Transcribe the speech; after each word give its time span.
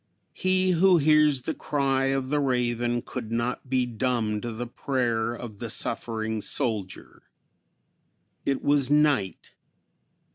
He 0.33 0.71
who 0.71 0.97
hears 0.97 1.43
the 1.43 1.53
cry 1.53 2.05
of 2.05 2.29
the 2.29 2.39
raven 2.39 3.03
could 3.03 3.31
not 3.31 3.69
be 3.69 3.85
dumb 3.85 4.41
to 4.41 4.51
the 4.51 4.65
prayer 4.65 5.31
of 5.31 5.59
the 5.59 5.69
suffering 5.69 6.41
soldier. 6.41 7.21
It 8.43 8.63
was 8.63 8.89
night. 8.89 9.51